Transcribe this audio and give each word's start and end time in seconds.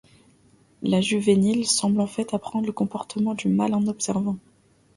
Le 0.81 0.99
juvénile 0.99 1.67
semble, 1.67 2.01
en 2.01 2.07
fait, 2.07 2.33
apprendre 2.33 2.65
le 2.65 2.71
comportement 2.71 3.35
du 3.35 3.49
mâle 3.49 3.75
en 3.75 3.85
observant. 3.85 4.37